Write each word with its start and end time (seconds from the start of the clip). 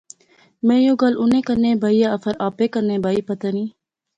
میں 0.65 0.79
یو 0.85 0.93
گل 1.01 1.13
انیں 1.21 1.41
کنے 1.47 1.71
بائی 1.81 1.97
یا 2.01 2.09
فیر 2.23 2.35
آپے 2.47 2.65
کنے 2.73 2.95
بائی، 3.03 3.21
پتہ 3.27 3.47
نی 3.55 3.65